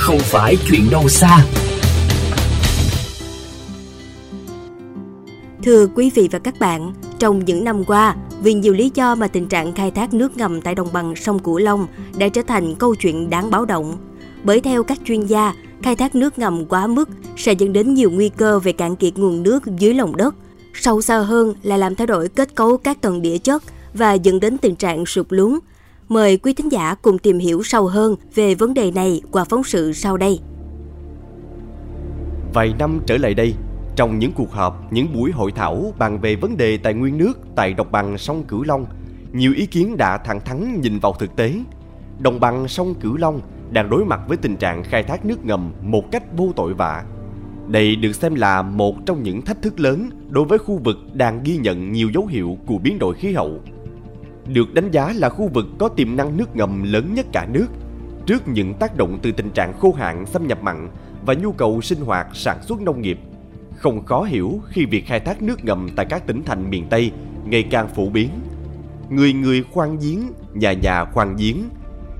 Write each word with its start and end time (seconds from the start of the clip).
không 0.00 0.18
phải 0.18 0.56
chuyện 0.68 0.90
đâu 0.90 1.08
xa. 1.08 1.46
Thưa 5.62 5.86
quý 5.94 6.10
vị 6.14 6.28
và 6.32 6.38
các 6.38 6.54
bạn, 6.60 6.92
trong 7.18 7.44
những 7.44 7.64
năm 7.64 7.84
qua, 7.84 8.16
vì 8.42 8.54
nhiều 8.54 8.72
lý 8.72 8.90
do 8.94 9.14
mà 9.14 9.28
tình 9.28 9.46
trạng 9.46 9.72
khai 9.72 9.90
thác 9.90 10.14
nước 10.14 10.36
ngầm 10.36 10.60
tại 10.60 10.74
đồng 10.74 10.88
bằng 10.92 11.16
sông 11.16 11.38
Cửu 11.38 11.58
Long 11.58 11.86
đã 12.18 12.28
trở 12.28 12.42
thành 12.42 12.74
câu 12.74 12.94
chuyện 12.94 13.30
đáng 13.30 13.50
báo 13.50 13.64
động. 13.64 13.96
Bởi 14.44 14.60
theo 14.60 14.82
các 14.82 14.98
chuyên 15.04 15.26
gia, 15.26 15.54
khai 15.82 15.96
thác 15.96 16.14
nước 16.14 16.38
ngầm 16.38 16.66
quá 16.66 16.86
mức 16.86 17.08
sẽ 17.36 17.52
dẫn 17.52 17.72
đến 17.72 17.94
nhiều 17.94 18.10
nguy 18.10 18.28
cơ 18.28 18.58
về 18.58 18.72
cạn 18.72 18.96
kiệt 18.96 19.18
nguồn 19.18 19.42
nước 19.42 19.62
dưới 19.78 19.94
lòng 19.94 20.16
đất. 20.16 20.34
Sâu 20.74 21.02
xa 21.02 21.18
hơn 21.18 21.54
là 21.62 21.76
làm 21.76 21.94
thay 21.94 22.06
đổi 22.06 22.28
kết 22.28 22.54
cấu 22.54 22.76
các 22.76 23.00
tầng 23.00 23.22
địa 23.22 23.38
chất 23.38 23.62
và 23.94 24.12
dẫn 24.12 24.40
đến 24.40 24.58
tình 24.58 24.76
trạng 24.76 25.06
sụt 25.06 25.26
lún. 25.30 25.58
Mời 26.10 26.36
quý 26.36 26.54
thính 26.54 26.72
giả 26.72 26.94
cùng 26.94 27.18
tìm 27.18 27.38
hiểu 27.38 27.62
sâu 27.62 27.86
hơn 27.86 28.16
về 28.34 28.54
vấn 28.54 28.74
đề 28.74 28.90
này 28.90 29.20
qua 29.30 29.44
phóng 29.44 29.64
sự 29.64 29.92
sau 29.92 30.16
đây. 30.16 30.40
Vài 32.54 32.74
năm 32.78 33.00
trở 33.06 33.16
lại 33.16 33.34
đây, 33.34 33.54
trong 33.96 34.18
những 34.18 34.32
cuộc 34.32 34.52
họp, 34.52 34.92
những 34.92 35.12
buổi 35.14 35.30
hội 35.30 35.52
thảo 35.52 35.92
bàn 35.98 36.20
về 36.20 36.36
vấn 36.36 36.56
đề 36.56 36.76
tài 36.76 36.94
nguyên 36.94 37.18
nước 37.18 37.38
tại 37.56 37.74
đồng 37.74 37.92
bằng 37.92 38.18
sông 38.18 38.44
Cửu 38.44 38.62
Long, 38.62 38.86
nhiều 39.32 39.52
ý 39.56 39.66
kiến 39.66 39.96
đã 39.96 40.18
thẳng 40.18 40.40
thắn 40.40 40.80
nhìn 40.80 40.98
vào 40.98 41.14
thực 41.18 41.36
tế. 41.36 41.54
Đồng 42.18 42.40
bằng 42.40 42.68
sông 42.68 42.94
Cửu 42.94 43.16
Long 43.16 43.40
đang 43.70 43.90
đối 43.90 44.04
mặt 44.04 44.20
với 44.28 44.36
tình 44.36 44.56
trạng 44.56 44.84
khai 44.84 45.02
thác 45.02 45.24
nước 45.24 45.44
ngầm 45.44 45.72
một 45.82 46.10
cách 46.10 46.36
vô 46.36 46.52
tội 46.56 46.74
vạ. 46.74 47.04
Đây 47.68 47.96
được 47.96 48.12
xem 48.12 48.34
là 48.34 48.62
một 48.62 48.94
trong 49.06 49.22
những 49.22 49.42
thách 49.42 49.62
thức 49.62 49.80
lớn 49.80 50.10
đối 50.28 50.44
với 50.44 50.58
khu 50.58 50.80
vực 50.84 50.96
đang 51.12 51.42
ghi 51.44 51.56
nhận 51.56 51.92
nhiều 51.92 52.10
dấu 52.14 52.26
hiệu 52.26 52.58
của 52.66 52.78
biến 52.78 52.98
đổi 52.98 53.14
khí 53.14 53.32
hậu. 53.32 53.60
Được 54.52 54.74
đánh 54.74 54.90
giá 54.90 55.12
là 55.16 55.28
khu 55.28 55.48
vực 55.48 55.66
có 55.78 55.88
tiềm 55.88 56.16
năng 56.16 56.36
nước 56.36 56.56
ngầm 56.56 56.82
lớn 56.82 57.14
nhất 57.14 57.26
cả 57.32 57.46
nước, 57.52 57.66
trước 58.26 58.48
những 58.48 58.74
tác 58.74 58.96
động 58.96 59.18
từ 59.22 59.32
tình 59.32 59.50
trạng 59.50 59.78
khô 59.78 59.92
hạn 59.92 60.26
xâm 60.26 60.46
nhập 60.46 60.62
mặn 60.62 60.88
và 61.26 61.34
nhu 61.34 61.52
cầu 61.52 61.80
sinh 61.80 62.00
hoạt 62.00 62.26
sản 62.34 62.58
xuất 62.62 62.80
nông 62.80 63.02
nghiệp. 63.02 63.18
Không 63.76 64.04
khó 64.04 64.22
hiểu 64.22 64.60
khi 64.68 64.84
việc 64.84 65.06
khai 65.06 65.20
thác 65.20 65.42
nước 65.42 65.64
ngầm 65.64 65.88
tại 65.96 66.06
các 66.06 66.26
tỉnh 66.26 66.42
thành 66.42 66.70
miền 66.70 66.86
Tây 66.90 67.12
ngày 67.44 67.62
càng 67.62 67.88
phổ 67.88 68.08
biến. 68.08 68.28
Người 69.10 69.32
người 69.32 69.64
khoan 69.72 69.98
giếng, 69.98 70.20
nhà 70.54 70.72
nhà 70.72 71.04
khoan 71.04 71.36
giếng 71.36 71.56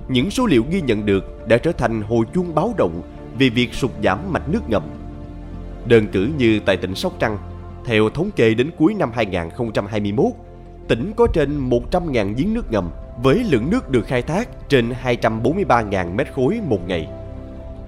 những 0.09 0.31
số 0.31 0.47
liệu 0.47 0.65
ghi 0.71 0.81
nhận 0.81 1.07
được 1.07 1.49
đã 1.49 1.59
trở 1.59 1.73
thành 1.73 2.03
hồi 2.03 2.25
chuông 2.35 2.55
báo 2.55 2.75
động 2.79 3.03
về 3.39 3.49
việc 3.49 3.75
sụt 3.75 3.91
giảm 4.05 4.33
mạch 4.33 4.49
nước 4.49 4.69
ngầm. 4.69 4.83
Đơn 5.87 6.07
cử 6.13 6.29
như 6.39 6.61
tại 6.65 6.77
tỉnh 6.77 6.95
Sóc 6.95 7.13
Trăng, 7.19 7.39
theo 7.85 8.11
thống 8.11 8.31
kê 8.37 8.55
đến 8.55 8.71
cuối 8.79 8.95
năm 8.95 9.11
2021, 9.15 10.27
tỉnh 10.91 11.13
có 11.17 11.27
trên 11.33 11.71
100.000 11.71 12.35
giếng 12.37 12.55
nước 12.55 12.71
ngầm 12.71 12.91
với 13.23 13.45
lượng 13.45 13.71
nước 13.71 13.91
được 13.91 14.07
khai 14.07 14.23
thác 14.23 14.69
trên 14.69 14.93
243.000 15.05 16.15
mét 16.15 16.33
khối 16.35 16.61
một 16.69 16.89
ngày. 16.89 17.09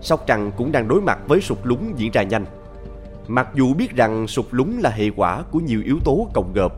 Sóc 0.01 0.25
Trăng 0.27 0.53
cũng 0.57 0.73
đang 0.73 0.89
đối 0.89 1.01
mặt 1.01 1.19
với 1.27 1.41
sụt 1.41 1.59
lún 1.63 1.79
diễn 1.97 2.11
ra 2.13 2.23
nhanh. 2.23 2.45
Mặc 3.29 3.49
dù 3.55 3.75
biết 3.75 3.97
rằng 3.97 4.27
sụt 4.27 4.47
lún 4.51 4.71
là 4.71 4.91
hệ 4.91 5.11
quả 5.17 5.43
của 5.51 5.61
nhiều 5.61 5.83
yếu 5.85 5.99
tố 6.05 6.29
cộng 6.35 6.53
gộp, 6.53 6.73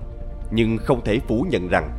nhưng 0.50 0.78
không 0.78 1.05
thể 1.05 1.19
phủ 1.28 1.47
nhận 1.50 1.69
rằng 1.69 1.91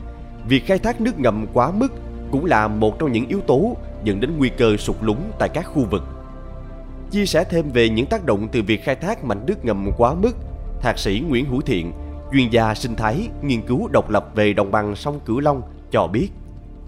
việc 0.47 0.65
khai 0.65 0.79
thác 0.79 1.01
nước 1.01 1.19
ngầm 1.19 1.45
quá 1.53 1.71
mức 1.71 1.93
cũng 2.31 2.45
là 2.45 2.67
một 2.67 2.99
trong 2.99 3.11
những 3.11 3.27
yếu 3.27 3.41
tố 3.41 3.77
dẫn 4.03 4.19
đến 4.19 4.37
nguy 4.37 4.49
cơ 4.49 4.77
sụt 4.77 4.95
lún 5.01 5.17
tại 5.39 5.49
các 5.49 5.65
khu 5.65 5.85
vực. 5.91 6.03
Chia 7.11 7.25
sẻ 7.25 7.43
thêm 7.43 7.69
về 7.69 7.89
những 7.89 8.05
tác 8.05 8.25
động 8.25 8.47
từ 8.51 8.61
việc 8.61 8.83
khai 8.83 8.95
thác 8.95 9.23
mảnh 9.23 9.45
nước 9.47 9.65
ngầm 9.65 9.91
quá 9.97 10.13
mức, 10.13 10.33
Thạc 10.81 10.99
sĩ 10.99 11.23
Nguyễn 11.29 11.45
Hữu 11.45 11.61
Thiện, 11.61 11.91
chuyên 12.31 12.49
gia 12.49 12.73
sinh 12.73 12.95
thái, 12.97 13.29
nghiên 13.43 13.61
cứu 13.67 13.89
độc 13.93 14.09
lập 14.09 14.25
về 14.35 14.53
đồng 14.53 14.71
bằng 14.71 14.95
sông 14.95 15.19
Cửu 15.25 15.39
Long 15.39 15.61
cho 15.91 16.07
biết. 16.13 16.29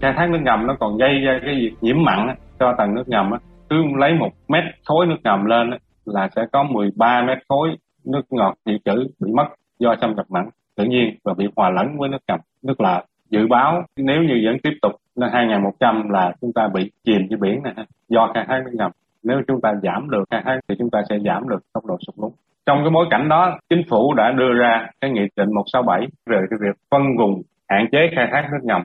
Khai 0.00 0.12
thác 0.16 0.30
nước 0.30 0.38
ngầm 0.42 0.66
nó 0.66 0.76
còn 0.80 0.98
gây 0.98 1.18
ra 1.18 1.40
cái 1.44 1.54
việc 1.54 1.72
nhiễm 1.80 1.96
mặn 2.02 2.34
cho 2.58 2.74
tầng 2.78 2.94
nước 2.94 3.08
ngầm. 3.08 3.30
Cứ 3.68 3.76
lấy 3.98 4.14
một 4.14 4.30
mét 4.48 4.64
khối 4.84 5.06
nước 5.06 5.16
ngầm 5.24 5.44
lên 5.44 5.70
là 6.04 6.28
sẽ 6.36 6.46
có 6.52 6.62
13 6.62 7.22
mét 7.22 7.38
khối 7.48 7.68
nước 8.04 8.22
ngọt 8.30 8.54
dự 8.66 8.72
trữ 8.84 9.06
bị 9.20 9.32
mất 9.32 9.46
do 9.78 9.94
xâm 10.00 10.14
nhập 10.16 10.26
mặn 10.28 10.48
tự 10.76 10.84
nhiên 10.84 11.16
và 11.24 11.34
bị 11.34 11.46
hòa 11.56 11.70
lẫn 11.70 11.98
với 11.98 12.08
nước 12.08 12.18
ngầm, 12.28 12.40
nước 12.62 12.80
lợ. 12.80 13.04
Dự 13.30 13.46
báo 13.46 13.82
nếu 13.96 14.22
như 14.22 14.42
vẫn 14.44 14.56
tiếp 14.62 14.78
tục 14.82 14.92
năm 15.16 15.30
2100 15.32 16.08
là 16.08 16.32
chúng 16.40 16.52
ta 16.52 16.68
bị 16.74 16.90
chìm 17.04 17.26
dưới 17.30 17.38
biển 17.40 17.62
này 17.62 17.74
do 18.08 18.30
khai 18.34 18.44
thác 18.48 18.62
nước 18.64 18.70
ngầm 18.74 18.90
nếu 19.28 19.38
chúng 19.48 19.60
ta 19.60 19.70
giảm 19.82 20.10
được 20.10 20.24
khai 20.30 20.42
thác 20.44 20.58
thì 20.68 20.74
chúng 20.78 20.90
ta 20.90 20.98
sẽ 21.08 21.16
giảm 21.24 21.48
được 21.48 21.60
tốc 21.72 21.86
độ 21.86 21.96
sụt 22.06 22.14
lún. 22.18 22.30
Trong 22.66 22.78
cái 22.82 22.90
bối 22.94 23.06
cảnh 23.10 23.28
đó 23.28 23.58
chính 23.70 23.82
phủ 23.90 24.14
đã 24.14 24.32
đưa 24.38 24.52
ra 24.60 24.86
cái 25.00 25.10
nghị 25.10 25.26
định 25.36 25.54
167 25.54 26.06
về 26.30 26.40
cái 26.50 26.58
việc 26.62 26.76
phân 26.90 27.02
vùng 27.18 27.42
hạn 27.68 27.86
chế 27.92 27.98
khai 28.16 28.28
thác 28.32 28.48
nước 28.52 28.58
ngầm. 28.62 28.82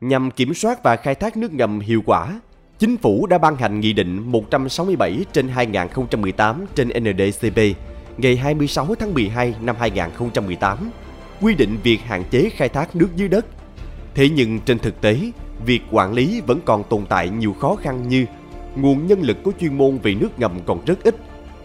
Nhằm 0.00 0.30
kiểm 0.30 0.54
soát 0.54 0.82
và 0.82 0.96
khai 0.96 1.14
thác 1.14 1.36
nước 1.36 1.52
ngầm 1.52 1.80
hiệu 1.80 2.02
quả 2.06 2.26
Chính 2.78 2.96
phủ 2.96 3.26
đã 3.26 3.38
ban 3.38 3.56
hành 3.56 3.80
Nghị 3.80 3.92
định 3.92 4.22
167 4.24 5.24
trên 5.32 5.48
2018 5.48 6.64
trên 6.74 6.88
NDCP 6.88 7.58
ngày 8.18 8.36
26 8.36 8.94
tháng 8.94 9.14
12 9.14 9.54
năm 9.62 9.76
2018 9.78 10.78
quy 11.40 11.54
định 11.54 11.76
việc 11.82 12.00
hạn 12.00 12.24
chế 12.30 12.48
khai 12.48 12.68
thác 12.68 12.96
nước 12.96 13.08
dưới 13.16 13.28
đất. 13.28 13.46
Thế 14.14 14.28
nhưng 14.28 14.60
trên 14.60 14.78
thực 14.78 15.00
tế, 15.00 15.16
việc 15.66 15.80
quản 15.90 16.12
lý 16.12 16.42
vẫn 16.46 16.60
còn 16.64 16.82
tồn 16.84 17.04
tại 17.08 17.28
nhiều 17.28 17.52
khó 17.60 17.76
khăn 17.76 18.08
như 18.08 18.26
nguồn 18.76 19.06
nhân 19.06 19.22
lực 19.22 19.36
có 19.44 19.52
chuyên 19.60 19.78
môn 19.78 19.98
về 19.98 20.14
nước 20.14 20.38
ngầm 20.38 20.52
còn 20.66 20.84
rất 20.86 21.02
ít, 21.02 21.16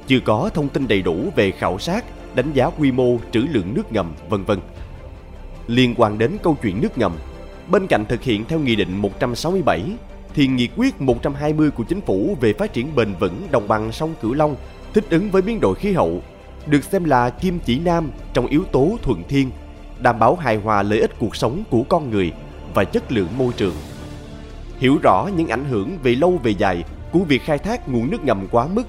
chưa 0.08 0.20
có 0.20 0.50
thông 0.54 0.70
tin 0.70 0.88
đầy 0.88 1.02
đủ 1.02 1.16
về 1.36 1.52
khảo 1.52 1.80
sát, 1.80 2.06
đánh 2.36 2.54
giá 2.54 2.70
quy 2.70 2.92
mô 2.92 3.18
trữ 3.32 3.40
lượng 3.40 3.74
nước 3.74 3.92
ngầm, 3.92 4.14
vân 4.30 4.44
vân. 4.44 4.60
Liên 5.68 5.94
quan 5.98 6.18
đến 6.18 6.38
câu 6.44 6.58
chuyện 6.62 6.82
nước 6.82 6.98
ngầm, 6.98 7.16
bên 7.72 7.88
cạnh 7.88 8.06
thực 8.06 8.24
hiện 8.24 8.46
theo 8.46 8.60
Nghị 8.60 8.76
định 8.76 8.98
167, 8.98 9.84
thì 10.34 10.48
Nghị 10.48 10.68
quyết 10.76 11.02
120 11.02 11.72
của 11.72 11.84
Chính 11.84 12.02
phủ 12.02 12.38
về 12.42 12.54
phát 12.54 12.74
triển 12.74 12.96
bền 12.96 13.14
vững 13.20 13.48
đồng 13.52 13.68
bằng 13.68 13.92
sông 13.92 14.14
Cửu 14.22 14.34
Long 14.34 14.56
thích 14.94 15.06
ứng 15.10 15.32
với 15.32 15.42
biến 15.42 15.60
đổi 15.60 15.76
khí 15.76 15.92
hậu, 15.92 16.22
được 16.68 16.84
xem 16.84 17.04
là 17.04 17.30
kim 17.30 17.60
chỉ 17.66 17.80
nam 17.80 18.12
trong 18.34 18.48
yếu 18.48 18.64
tố 18.72 18.98
thuận 19.02 19.24
thiên 19.28 19.52
đảm 20.00 20.20
bảo 20.20 20.36
hài 20.36 20.56
hòa 20.56 20.84
lợi 20.84 21.00
ích 21.00 21.20
cuộc 21.20 21.36
sống 21.36 21.64
của 21.70 21.84
con 21.90 22.10
người 22.10 22.32
và 22.74 22.84
chất 22.84 23.12
lượng 23.12 23.28
môi 23.38 23.54
trường. 23.58 23.76
Hiểu 24.78 24.98
rõ 25.04 25.28
những 25.38 25.48
ảnh 25.48 25.66
hưởng 25.66 25.98
về 26.04 26.16
lâu 26.16 26.40
về 26.44 26.52
dài 26.52 26.84
của 27.14 27.20
việc 27.20 27.42
khai 27.46 27.58
thác 27.58 27.90
nguồn 27.90 28.12
nước 28.12 28.24
ngầm 28.24 28.48
quá 28.52 28.68
mức, 28.68 28.84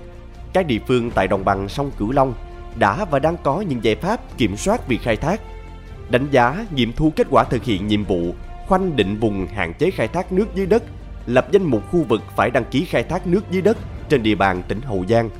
các 0.52 0.66
địa 0.66 0.78
phương 0.88 1.10
tại 1.10 1.28
đồng 1.28 1.44
bằng 1.44 1.68
sông 1.68 1.90
Cửu 1.98 2.12
Long 2.12 2.34
đã 2.78 3.04
và 3.10 3.18
đang 3.18 3.36
có 3.42 3.60
những 3.60 3.84
giải 3.84 3.94
pháp 3.94 4.38
kiểm 4.38 4.56
soát 4.56 4.88
việc 4.88 5.00
khai 5.02 5.16
thác, 5.16 5.40
đánh 6.10 6.26
giá 6.30 6.66
nghiệm 6.74 6.92
thu 6.92 7.12
kết 7.16 7.26
quả 7.30 7.44
thực 7.44 7.64
hiện 7.64 7.86
nhiệm 7.86 8.04
vụ 8.04 8.20
khoanh 8.66 8.96
định 8.96 9.16
vùng 9.20 9.46
hạn 9.46 9.74
chế 9.78 9.90
khai 9.90 10.08
thác 10.08 10.32
nước 10.32 10.46
dưới 10.54 10.66
đất, 10.66 10.82
lập 11.26 11.46
danh 11.52 11.62
mục 11.62 11.82
khu 11.90 12.02
vực 12.08 12.20
phải 12.36 12.50
đăng 12.50 12.64
ký 12.64 12.84
khai 12.84 13.02
thác 13.02 13.26
nước 13.26 13.40
dưới 13.50 13.62
đất 13.62 13.76
trên 14.08 14.22
địa 14.22 14.34
bàn 14.34 14.62
tỉnh 14.68 14.80
Hậu 14.80 15.04
Giang. 15.08 15.30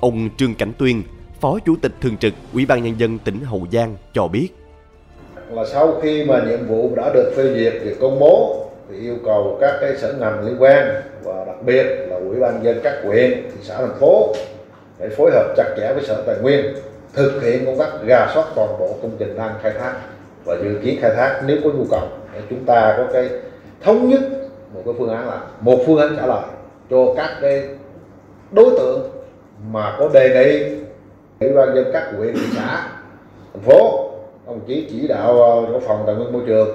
Ông 0.00 0.28
Trương 0.36 0.54
Cảnh 0.54 0.72
Tuyên, 0.78 1.02
Phó 1.40 1.58
Chủ 1.66 1.76
tịch 1.82 1.92
Thường 2.00 2.16
trực 2.16 2.34
Ủy 2.52 2.66
ban 2.66 2.82
Nhân 2.82 2.94
dân 2.98 3.18
tỉnh 3.18 3.40
Hậu 3.40 3.66
Giang 3.72 3.96
cho 4.14 4.28
biết 4.28 4.48
là 5.50 5.64
sau 5.72 6.00
khi 6.02 6.24
mà 6.24 6.42
nhiệm 6.48 6.66
vụ 6.66 6.92
đã 6.96 7.10
được 7.14 7.32
phê 7.36 7.42
duyệt 7.54 7.72
thì 7.84 7.90
công 8.00 8.18
bố 8.20 8.66
thì 8.90 8.96
yêu 9.00 9.16
cầu 9.24 9.58
các 9.60 9.74
cái 9.80 9.96
sở 9.96 10.12
ngành 10.12 10.46
liên 10.46 10.56
quan 10.58 11.02
và 11.24 11.44
đặc 11.44 11.56
biệt 11.66 12.05
ủy 12.28 12.40
ban 12.40 12.64
dân 12.64 12.80
các 12.82 12.94
huyện, 13.04 13.30
thị 13.32 13.58
xã 13.62 13.76
thành 13.76 13.94
phố 14.00 14.34
để 14.98 15.08
phối 15.08 15.30
hợp 15.30 15.54
chặt 15.56 15.74
chẽ 15.76 15.92
với 15.94 16.04
sở 16.04 16.22
tài 16.26 16.36
nguyên 16.42 16.74
thực 17.14 17.42
hiện 17.42 17.66
công 17.66 17.78
tác 17.78 17.88
gà 18.06 18.30
soát 18.34 18.44
toàn 18.54 18.68
bộ 18.78 18.96
công 19.02 19.16
trình 19.18 19.36
đang 19.36 19.54
khai 19.62 19.72
thác 19.78 19.94
và 20.44 20.56
dự 20.62 20.78
kiến 20.82 20.98
khai 21.00 21.10
thác 21.16 21.40
nếu 21.46 21.56
có 21.64 21.70
nhu 21.70 21.84
cầu. 21.90 22.08
Để 22.34 22.40
chúng 22.50 22.64
ta 22.64 22.94
có 22.96 23.04
cái 23.12 23.28
thống 23.82 24.08
nhất 24.08 24.20
một 24.74 24.82
cái 24.84 24.94
phương 24.98 25.10
án 25.10 25.28
là 25.28 25.40
một 25.60 25.78
phương 25.86 25.98
án 25.98 26.16
trả 26.16 26.26
lời 26.26 26.42
cho 26.90 27.14
các 27.16 27.30
cái 27.40 27.64
đối 28.50 28.70
tượng 28.70 29.10
mà 29.70 29.96
có 29.98 30.08
đề 30.12 30.28
nghị 30.28 30.76
ủy 31.40 31.56
ban 31.56 31.74
dân 31.74 31.90
các 31.92 32.12
huyện, 32.16 32.34
thị 32.34 32.46
xã, 32.56 32.88
thành 33.52 33.62
phố. 33.62 34.10
Đồng 34.46 34.60
chí 34.66 34.86
chỉ 34.90 35.08
đạo 35.08 35.42
ờ, 35.42 35.72
của 35.72 35.80
phòng 35.80 36.02
tài 36.06 36.14
nguyên 36.14 36.32
môi 36.32 36.42
trường 36.46 36.68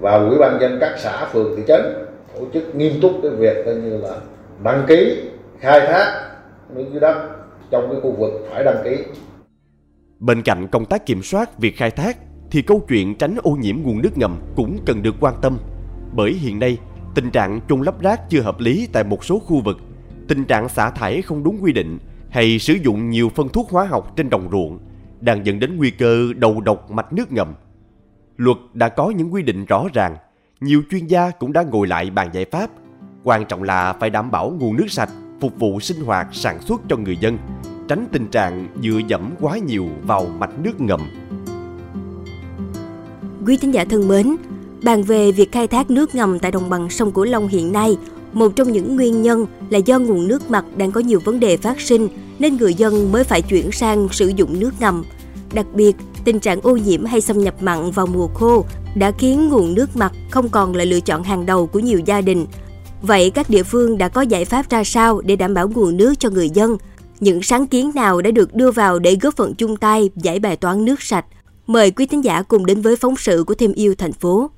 và 0.00 0.14
ủy 0.16 0.38
ban 0.38 0.60
dân 0.60 0.78
các 0.80 0.94
xã, 0.98 1.24
phường, 1.24 1.56
thị 1.56 1.62
trấn 1.66 1.80
tổ 2.34 2.40
chức 2.54 2.74
nghiêm 2.74 2.92
túc 3.02 3.12
cái 3.22 3.30
việc 3.30 3.64
coi 3.64 3.74
như 3.74 3.96
là 3.96 4.14
đăng 4.62 4.84
ký 4.88 5.22
khai 5.60 5.80
thác 5.86 6.30
miếng 6.74 6.90
dưới 6.90 7.00
đất 7.00 7.30
trong 7.70 7.88
cái 7.90 8.00
khu 8.02 8.16
vực 8.18 8.30
phải 8.50 8.64
đăng 8.64 8.76
ký. 8.84 8.96
Bên 10.18 10.42
cạnh 10.42 10.68
công 10.68 10.84
tác 10.84 11.06
kiểm 11.06 11.22
soát 11.22 11.58
việc 11.58 11.76
khai 11.76 11.90
thác 11.90 12.16
thì 12.50 12.62
câu 12.62 12.82
chuyện 12.88 13.14
tránh 13.14 13.36
ô 13.42 13.50
nhiễm 13.50 13.76
nguồn 13.82 14.02
nước 14.02 14.18
ngầm 14.18 14.36
cũng 14.56 14.78
cần 14.86 15.02
được 15.02 15.14
quan 15.20 15.34
tâm. 15.42 15.58
Bởi 16.12 16.32
hiện 16.32 16.58
nay, 16.58 16.78
tình 17.14 17.30
trạng 17.30 17.60
chôn 17.68 17.82
lấp 17.82 18.02
rác 18.02 18.20
chưa 18.30 18.40
hợp 18.40 18.60
lý 18.60 18.88
tại 18.92 19.04
một 19.04 19.24
số 19.24 19.38
khu 19.38 19.60
vực, 19.64 19.76
tình 20.28 20.44
trạng 20.44 20.68
xả 20.68 20.90
thải 20.90 21.22
không 21.22 21.44
đúng 21.44 21.58
quy 21.62 21.72
định 21.72 21.98
hay 22.30 22.58
sử 22.58 22.74
dụng 22.74 23.10
nhiều 23.10 23.28
phân 23.28 23.48
thuốc 23.48 23.70
hóa 23.70 23.84
học 23.84 24.16
trên 24.16 24.30
đồng 24.30 24.48
ruộng 24.52 24.78
đang 25.20 25.46
dẫn 25.46 25.58
đến 25.58 25.76
nguy 25.76 25.90
cơ 25.90 26.32
đầu 26.36 26.60
độc 26.60 26.90
mạch 26.90 27.12
nước 27.12 27.32
ngầm. 27.32 27.54
Luật 28.36 28.56
đã 28.74 28.88
có 28.88 29.12
những 29.16 29.34
quy 29.34 29.42
định 29.42 29.64
rõ 29.64 29.86
ràng, 29.92 30.16
nhiều 30.60 30.82
chuyên 30.90 31.06
gia 31.06 31.30
cũng 31.30 31.52
đã 31.52 31.62
ngồi 31.62 31.86
lại 31.86 32.10
bàn 32.10 32.30
giải 32.32 32.44
pháp. 32.44 32.70
Quan 33.24 33.44
trọng 33.44 33.62
là 33.62 33.92
phải 33.92 34.10
đảm 34.10 34.30
bảo 34.30 34.50
nguồn 34.60 34.76
nước 34.76 34.86
sạch 34.88 35.10
phục 35.40 35.58
vụ 35.58 35.80
sinh 35.80 36.04
hoạt 36.04 36.28
sản 36.32 36.62
xuất 36.62 36.80
cho 36.88 36.96
người 36.96 37.16
dân, 37.16 37.38
tránh 37.88 38.06
tình 38.12 38.26
trạng 38.26 38.68
dựa 38.82 39.00
dẫm 39.08 39.30
quá 39.40 39.58
nhiều 39.58 39.88
vào 40.02 40.26
mạch 40.38 40.58
nước 40.62 40.80
ngầm. 40.80 41.00
Quý 43.46 43.56
thính 43.56 43.74
giả 43.74 43.84
thân 43.84 44.08
mến, 44.08 44.36
bàn 44.82 45.02
về 45.02 45.32
việc 45.32 45.52
khai 45.52 45.66
thác 45.66 45.90
nước 45.90 46.14
ngầm 46.14 46.38
tại 46.38 46.50
đồng 46.50 46.70
bằng 46.70 46.90
sông 46.90 47.12
Cửu 47.12 47.24
Long 47.24 47.48
hiện 47.48 47.72
nay, 47.72 47.96
Một 48.32 48.56
trong 48.56 48.72
những 48.72 48.96
nguyên 48.96 49.22
nhân 49.22 49.46
là 49.70 49.78
do 49.78 49.98
nguồn 49.98 50.28
nước 50.28 50.50
mặt 50.50 50.64
đang 50.76 50.92
có 50.92 51.00
nhiều 51.00 51.20
vấn 51.24 51.40
đề 51.40 51.56
phát 51.56 51.80
sinh 51.80 52.08
nên 52.38 52.56
người 52.56 52.74
dân 52.74 53.12
mới 53.12 53.24
phải 53.24 53.42
chuyển 53.42 53.72
sang 53.72 54.08
sử 54.08 54.28
dụng 54.28 54.60
nước 54.60 54.70
ngầm. 54.80 55.04
Đặc 55.52 55.66
biệt, 55.74 55.96
tình 56.24 56.40
trạng 56.40 56.60
ô 56.60 56.76
nhiễm 56.76 57.04
hay 57.04 57.20
xâm 57.20 57.38
nhập 57.38 57.54
mặn 57.60 57.90
vào 57.90 58.06
mùa 58.06 58.26
khô 58.26 58.64
đã 58.94 59.10
khiến 59.10 59.48
nguồn 59.48 59.74
nước 59.74 59.96
mặt 59.96 60.12
không 60.30 60.48
còn 60.48 60.74
là 60.74 60.84
lựa 60.84 61.00
chọn 61.00 61.22
hàng 61.22 61.46
đầu 61.46 61.66
của 61.66 61.78
nhiều 61.78 62.00
gia 62.04 62.20
đình. 62.20 62.46
Vậy 63.02 63.30
các 63.30 63.50
địa 63.50 63.62
phương 63.62 63.98
đã 63.98 64.08
có 64.08 64.22
giải 64.22 64.44
pháp 64.44 64.70
ra 64.70 64.84
sao 64.84 65.20
để 65.20 65.36
đảm 65.36 65.54
bảo 65.54 65.68
nguồn 65.68 65.96
nước 65.96 66.14
cho 66.18 66.30
người 66.30 66.50
dân? 66.50 66.76
Những 67.20 67.42
sáng 67.42 67.66
kiến 67.66 67.90
nào 67.94 68.22
đã 68.22 68.30
được 68.30 68.54
đưa 68.54 68.70
vào 68.70 68.98
để 68.98 69.16
góp 69.20 69.36
phần 69.36 69.54
chung 69.54 69.76
tay, 69.76 70.10
giải 70.16 70.38
bài 70.38 70.56
toán 70.56 70.84
nước 70.84 71.02
sạch? 71.02 71.24
Mời 71.66 71.90
quý 71.90 72.06
thính 72.06 72.24
giả 72.24 72.42
cùng 72.42 72.66
đến 72.66 72.80
với 72.80 72.96
phóng 72.96 73.16
sự 73.16 73.44
của 73.46 73.54
Thêm 73.54 73.72
Yêu 73.72 73.94
Thành 73.94 74.12
phố. 74.12 74.50